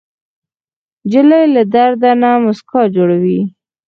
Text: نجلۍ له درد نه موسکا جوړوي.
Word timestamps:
نجلۍ 1.03 1.43
له 1.55 1.61
درد 1.73 2.01
نه 2.21 2.29
موسکا 2.43 2.81
جوړوي. 2.95 3.39